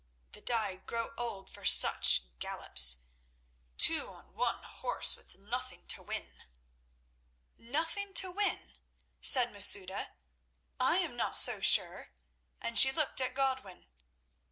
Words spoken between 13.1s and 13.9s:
at Godwin.